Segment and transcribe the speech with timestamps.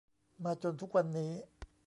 [0.43, 1.31] มาจนทุกวันนี้